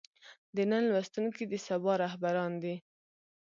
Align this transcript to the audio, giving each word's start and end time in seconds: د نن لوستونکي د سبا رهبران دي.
د 0.55 0.57
نن 0.71 0.83
لوستونکي 0.91 1.43
د 1.51 1.53
سبا 1.67 1.93
رهبران 2.03 2.51
دي. 2.63 2.75